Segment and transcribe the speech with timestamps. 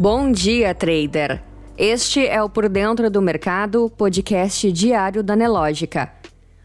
[0.00, 1.42] Bom dia, trader.
[1.76, 6.12] Este é o Por Dentro do Mercado, podcast diário da Nelógica.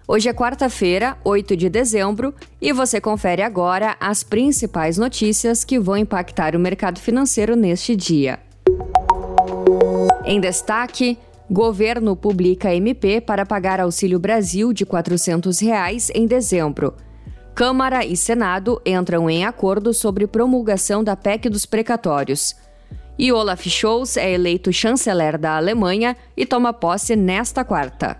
[0.07, 2.31] Hoje é quarta-feira, 8 de dezembro,
[2.61, 8.37] e você confere agora as principais notícias que vão impactar o mercado financeiro neste dia.
[10.23, 11.17] Em destaque,
[11.49, 16.93] governo publica MP para pagar Auxílio Brasil de 400 reais em dezembro.
[17.55, 22.55] Câmara e Senado entram em acordo sobre promulgação da PEC dos precatórios.
[23.17, 28.17] E Olaf Scholz é eleito chanceler da Alemanha e toma posse nesta quarta.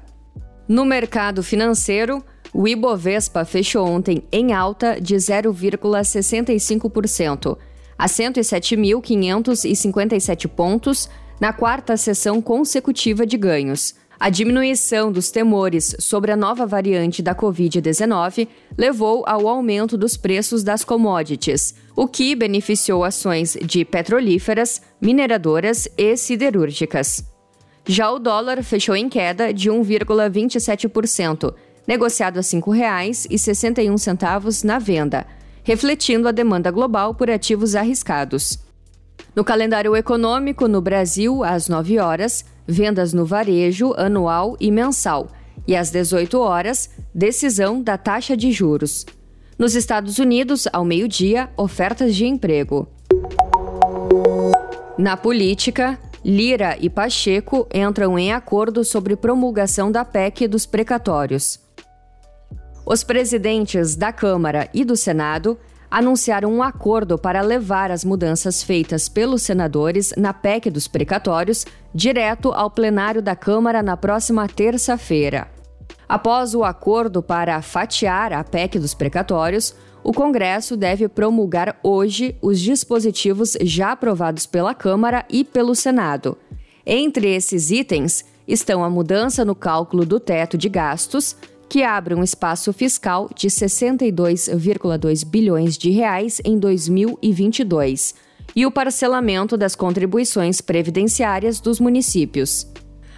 [0.68, 7.58] No mercado financeiro, o Ibovespa fechou ontem em alta de 0,65%,
[7.98, 11.10] a 107.557 pontos,
[11.42, 13.96] na quarta sessão consecutiva de ganhos.
[14.24, 20.64] A diminuição dos temores sobre a nova variante da Covid-19 levou ao aumento dos preços
[20.64, 27.22] das commodities, o que beneficiou ações de petrolíferas, mineradoras e siderúrgicas.
[27.86, 31.54] Já o dólar fechou em queda de 1,27%,
[31.86, 35.28] negociado a R$ 5,61 na venda,
[35.66, 38.58] refletindo a demanda global por ativos arriscados.
[39.36, 45.28] No calendário econômico, no Brasil, às 9 horas, vendas no varejo anual e mensal,
[45.68, 49.06] e às 18 horas, decisão da taxa de juros.
[49.58, 52.88] Nos Estados Unidos, ao meio-dia, ofertas de emprego.
[54.98, 61.60] Na política, Lira e Pacheco entram em acordo sobre promulgação da PEC dos precatórios.
[62.86, 65.58] Os presidentes da Câmara e do Senado
[65.94, 72.52] anunciaram um acordo para levar as mudanças feitas pelos senadores na PEC dos precatórios direto
[72.52, 75.48] ao plenário da Câmara na próxima terça-feira.
[76.10, 82.60] Após o acordo para fatiar a PEC dos precatórios, o Congresso deve promulgar hoje os
[82.60, 86.36] dispositivos já aprovados pela Câmara e pelo Senado.
[86.84, 91.36] Entre esses itens estão a mudança no cálculo do teto de gastos,
[91.74, 98.14] que abre um espaço fiscal de 62,2 bilhões de reais em 2022
[98.56, 102.68] e o parcelamento das contribuições previdenciárias dos municípios.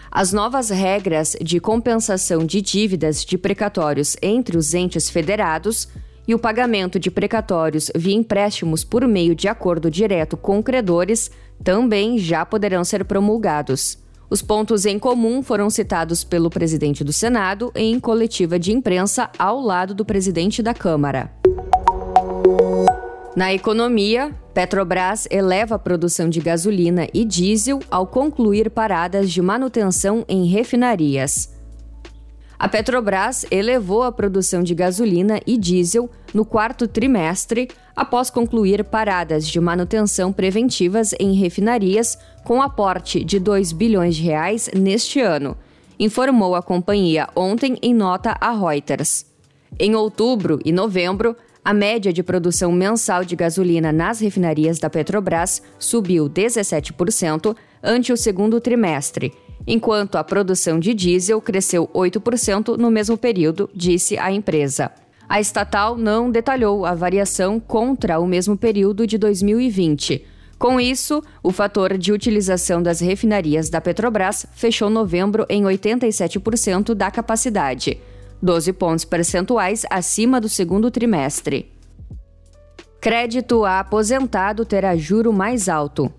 [0.10, 5.90] As novas regras de compensação de dívidas de precatórios entre os entes federados
[6.26, 11.30] e o pagamento de precatórios via empréstimos por meio de acordo direto com credores
[11.62, 14.05] também já poderão ser promulgados.
[14.30, 19.62] Os pontos em comum foram citados pelo presidente do Senado em coletiva de imprensa ao
[19.62, 21.32] lado do presidente da Câmara.
[23.36, 30.24] Na economia, Petrobras eleva a produção de gasolina e diesel ao concluir paradas de manutenção
[30.28, 31.55] em refinarias.
[32.58, 39.46] A Petrobras elevou a produção de gasolina e diesel no quarto trimestre, após concluir paradas
[39.46, 45.58] de manutenção preventivas em refinarias com aporte de 2 bilhões de reais neste ano,
[46.00, 49.26] informou a companhia ontem em nota a Reuters.
[49.78, 55.62] Em outubro e novembro, a média de produção mensal de gasolina nas refinarias da Petrobras
[55.78, 59.34] subiu 17% ante o segundo trimestre
[59.68, 64.92] enquanto a produção de diesel cresceu 8% no mesmo período, disse a empresa.
[65.28, 70.26] A estatal não detalhou a variação contra o mesmo período de 2020.
[70.58, 77.12] Com isso, o fator de utilização das refinarias da Petrobras fechou novembro em 87% da
[77.12, 78.00] capacidade,
[78.42, 81.72] 12 pontos percentuais acima do segundo trimestre.
[83.02, 86.12] Crédito a aposentado terá juro mais alto.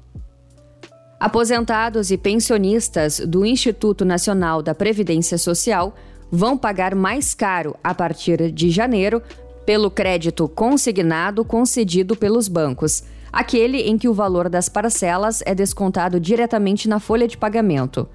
[1.18, 5.94] Aposentados e pensionistas do Instituto Nacional da Previdência Social
[6.30, 9.22] vão pagar mais caro a partir de janeiro
[9.64, 16.20] pelo crédito consignado concedido pelos bancos, aquele em que o valor das parcelas é descontado
[16.20, 18.06] diretamente na folha de pagamento.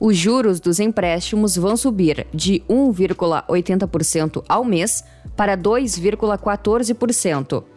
[0.00, 5.04] Os juros dos empréstimos vão subir de 1,80% ao mês
[5.36, 7.75] para 2,14%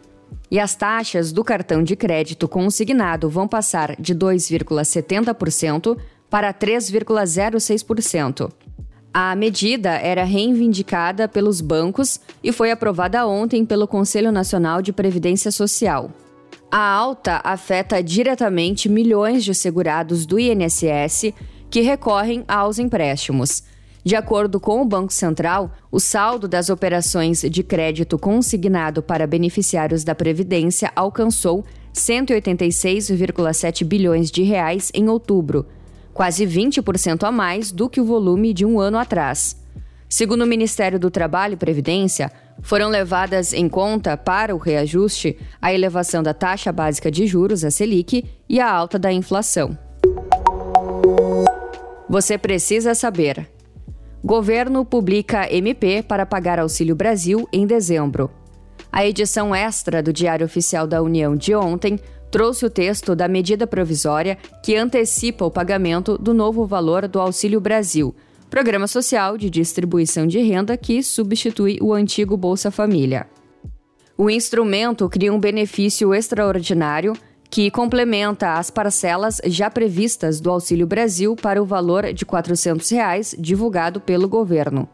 [0.50, 5.96] e as taxas do cartão de crédito consignado vão passar de 2,70%
[6.28, 8.50] para 3,06%.
[9.12, 15.50] A medida era reivindicada pelos bancos e foi aprovada ontem pelo Conselho Nacional de Previdência
[15.50, 16.10] Social.
[16.70, 21.34] A alta afeta diretamente milhões de segurados do INSS
[21.68, 23.64] que recorrem aos empréstimos.
[24.02, 30.04] De acordo com o Banco Central, o saldo das operações de crédito consignado para beneficiários
[30.04, 35.66] da Previdência alcançou 186,7 bilhões de reais em outubro,
[36.14, 39.60] quase 20% a mais do que o volume de um ano atrás.
[40.08, 42.32] Segundo o Ministério do Trabalho e Previdência,
[42.62, 47.70] foram levadas em conta para o reajuste a elevação da taxa básica de juros, a
[47.70, 49.78] Selic, e a alta da inflação.
[52.08, 53.59] Você precisa saber.
[54.22, 58.30] Governo publica MP para pagar Auxílio Brasil em dezembro.
[58.92, 61.98] A edição extra do Diário Oficial da União de ontem
[62.30, 67.60] trouxe o texto da medida provisória que antecipa o pagamento do novo valor do Auxílio
[67.60, 68.14] Brasil,
[68.50, 73.26] programa social de distribuição de renda que substitui o antigo Bolsa Família.
[74.18, 77.14] O instrumento cria um benefício extraordinário
[77.50, 83.34] que complementa as parcelas já previstas do Auxílio Brasil para o valor de 400 reais
[83.36, 84.88] divulgado pelo governo.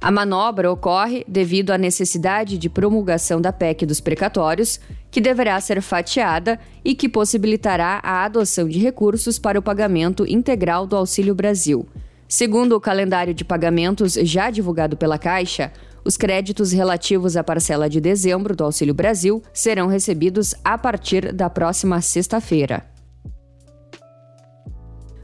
[0.00, 5.82] A manobra ocorre devido à necessidade de promulgação da PEC dos precatórios, que deverá ser
[5.82, 11.86] fatiada e que possibilitará a adoção de recursos para o pagamento integral do Auxílio Brasil,
[12.30, 15.72] Segundo o calendário de pagamentos já divulgado pela Caixa,
[16.04, 21.50] os créditos relativos à parcela de dezembro do Auxílio Brasil serão recebidos a partir da
[21.50, 22.84] próxima sexta-feira.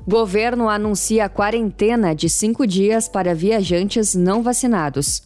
[0.08, 5.22] Governo anuncia quarentena de cinco dias para viajantes não vacinados.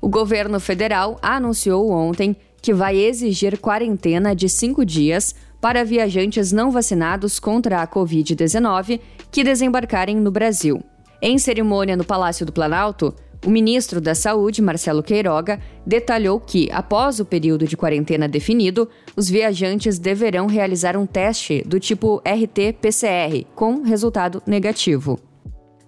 [0.00, 6.72] O governo federal anunciou ontem que vai exigir quarentena de cinco dias para viajantes não
[6.72, 9.00] vacinados contra a Covid-19
[9.30, 10.82] que desembarcarem no Brasil.
[11.20, 17.18] Em cerimônia no Palácio do Planalto, o ministro da Saúde, Marcelo Queiroga, detalhou que, após
[17.18, 23.82] o período de quarentena definido, os viajantes deverão realizar um teste do tipo RT-PCR, com
[23.82, 25.18] resultado negativo.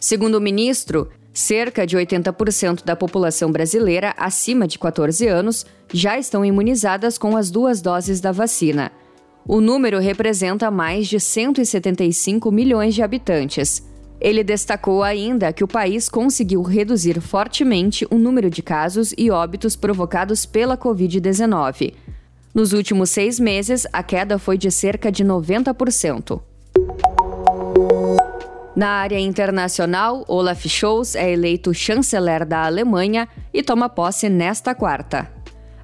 [0.00, 6.44] Segundo o ministro, cerca de 80% da população brasileira acima de 14 anos já estão
[6.44, 8.90] imunizadas com as duas doses da vacina.
[9.46, 13.93] O número representa mais de 175 milhões de habitantes.
[14.20, 19.76] Ele destacou ainda que o país conseguiu reduzir fortemente o número de casos e óbitos
[19.76, 21.94] provocados pela Covid-19.
[22.54, 26.40] Nos últimos seis meses, a queda foi de cerca de 90%.
[28.76, 35.30] Na área internacional, Olaf Scholz é eleito chanceler da Alemanha e toma posse nesta quarta.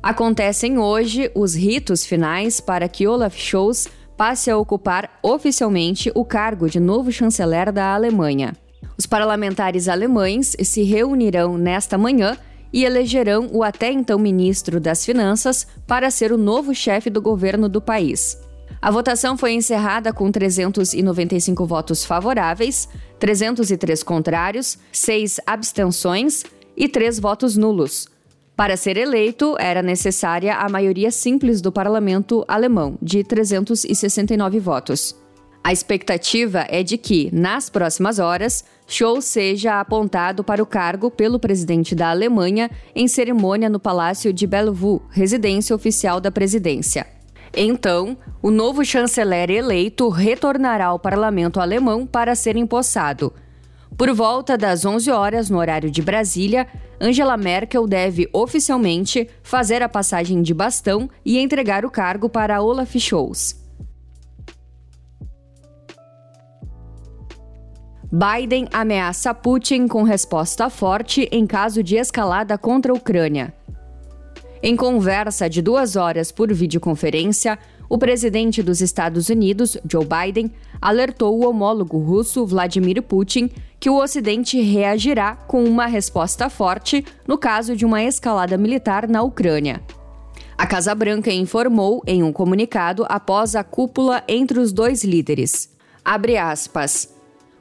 [0.03, 3.88] Acontecem hoje os ritos finais para que Olaf Scholz
[4.20, 8.55] passe a ocupar oficialmente o cargo de novo chanceler da Alemanha.
[8.99, 12.37] Os parlamentares alemães se reunirão nesta manhã
[12.70, 17.67] e elegerão o até então ministro das Finanças para ser o novo chefe do governo
[17.67, 18.38] do país.
[18.82, 26.44] A votação foi encerrada com 395 votos favoráveis, 303 contrários, 6 abstenções
[26.76, 28.06] e 3 votos nulos.
[28.61, 35.17] Para ser eleito, era necessária a maioria simples do parlamento alemão, de 369 votos.
[35.65, 41.41] A expectativa é de que, nas próximas horas, Scholz seja apontado para o cargo pelo
[41.41, 47.07] presidente da Alemanha em cerimônia no Palácio de Bellevue, residência oficial da presidência.
[47.57, 53.33] Então, o novo chanceler eleito retornará ao parlamento alemão para ser empossado.
[54.00, 56.67] Por volta das 11 horas, no horário de Brasília,
[56.99, 62.99] Angela Merkel deve oficialmente fazer a passagem de bastão e entregar o cargo para Olaf
[62.99, 63.62] Scholz.
[68.11, 73.52] Biden ameaça Putin com resposta forte em caso de escalada contra a Ucrânia.
[74.62, 77.59] Em conversa de duas horas por videoconferência,
[77.90, 84.00] o presidente dos Estados Unidos, Joe Biden, alertou o homólogo russo Vladimir Putin que o
[84.00, 89.82] Ocidente reagirá com uma resposta forte no caso de uma escalada militar na Ucrânia.
[90.56, 95.75] A Casa Branca informou em um comunicado após a cúpula entre os dois líderes.
[96.04, 97.12] Abre aspas.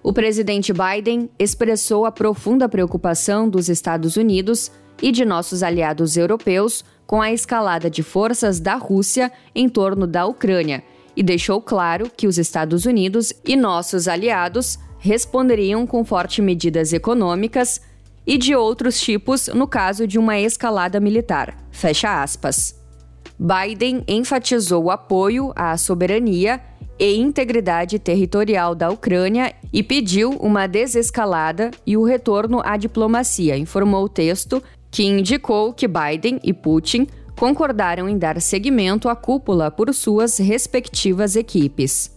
[0.04, 4.72] O presidente Biden expressou a profunda preocupação dos Estados Unidos
[5.02, 10.28] e de nossos aliados europeus com a escalada de forças da Rússia em torno da
[10.28, 10.84] Ucrânia
[11.16, 17.82] e deixou claro que os Estados Unidos e nossos aliados responderiam com fortes medidas econômicas
[18.28, 21.58] e de outros tipos no caso de uma escalada militar.
[21.72, 22.80] Fecha aspas.
[23.40, 26.62] Biden enfatizou o apoio à soberania
[27.00, 34.04] e integridade territorial da Ucrânia e pediu uma desescalada e o retorno à diplomacia, informou
[34.04, 39.94] o texto que indicou que Biden e Putin concordaram em dar seguimento à cúpula por
[39.94, 42.12] suas respectivas equipes.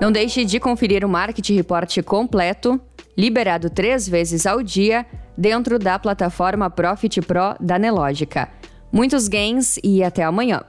[0.00, 2.80] Não deixe de conferir o Market Report completo,
[3.16, 8.48] liberado três vezes ao dia, dentro da plataforma Profit Pro da Nelogica.
[8.90, 10.62] Muitos gains e até amanhã!